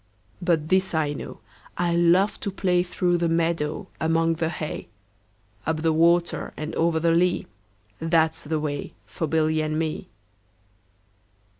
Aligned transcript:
20 0.43 0.43
But 0.45 0.69
this 0.69 0.95
I 0.95 1.13
know, 1.13 1.41
I 1.77 1.95
love 1.95 2.39
to 2.39 2.49
play 2.49 2.81
Through 2.81 3.19
the 3.19 3.29
meadow, 3.29 3.87
among 3.99 4.33
the 4.33 4.49
hay; 4.49 4.87
Up 5.67 5.83
the 5.83 5.93
water 5.93 6.53
and 6.57 6.73
over 6.73 6.99
the 6.99 7.11
lea, 7.11 7.45
That 7.99 8.33
's 8.33 8.45
the 8.45 8.59
way 8.59 8.93
for 9.05 9.27
Billy 9.27 9.61
and 9.61 9.77
me. 9.77 10.09